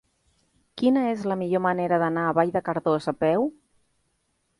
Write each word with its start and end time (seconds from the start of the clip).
Quina 0.81 1.03
és 1.09 1.19
la 1.31 1.37
millor 1.41 1.61
manera 1.65 1.99
d'anar 2.05 2.23
a 2.29 2.31
Vall 2.39 2.53
de 2.57 2.63
Cardós 2.71 3.07
a 3.13 3.15
peu? 3.25 3.47